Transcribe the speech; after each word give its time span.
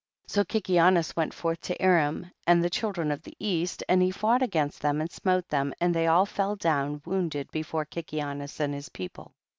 4. 0.29 0.33
So 0.33 0.43
Kikianus 0.45 1.15
went 1.15 1.31
forth 1.31 1.61
to 1.61 1.79
Aram 1.79 2.31
and 2.47 2.63
the 2.63 2.71
children 2.71 3.11
of 3.11 3.21
the 3.21 3.35
east, 3.37 3.83
and 3.87 4.01
he 4.01 4.09
fought 4.09 4.41
against 4.41 4.81
them 4.81 4.99
and 4.99 5.11
smote 5.11 5.47
them, 5.49 5.75
and 5.79 5.93
they 5.93 6.07
all 6.07 6.25
fell 6.25 6.55
down 6.55 7.03
wounded 7.05 7.51
be 7.51 7.61
fore 7.61 7.85
Kikianus 7.85 8.59
and 8.59 8.73
his 8.73 8.89
people. 8.89 9.33